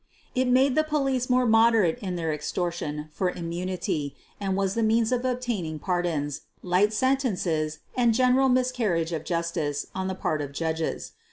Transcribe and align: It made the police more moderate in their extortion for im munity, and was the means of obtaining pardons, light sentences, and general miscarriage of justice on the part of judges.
It 0.33 0.47
made 0.47 0.73
the 0.73 0.83
police 0.83 1.29
more 1.29 1.45
moderate 1.45 1.99
in 1.99 2.15
their 2.15 2.33
extortion 2.33 3.09
for 3.11 3.29
im 3.29 3.51
munity, 3.51 4.15
and 4.39 4.55
was 4.55 4.73
the 4.73 4.81
means 4.81 5.11
of 5.11 5.23
obtaining 5.23 5.77
pardons, 5.77 6.41
light 6.63 6.91
sentences, 6.91 7.77
and 7.95 8.11
general 8.11 8.49
miscarriage 8.49 9.11
of 9.11 9.23
justice 9.23 9.85
on 9.93 10.07
the 10.07 10.15
part 10.15 10.41
of 10.41 10.53
judges. 10.53 11.11